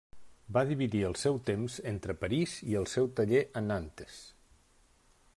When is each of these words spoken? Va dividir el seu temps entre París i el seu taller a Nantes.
Va 0.55 0.61
dividir 0.69 1.01
el 1.09 1.15
seu 1.23 1.35
temps 1.49 1.75
entre 1.91 2.15
París 2.23 2.55
i 2.71 2.77
el 2.79 2.89
seu 2.93 3.09
taller 3.19 3.43
a 3.61 3.63
Nantes. 3.67 4.17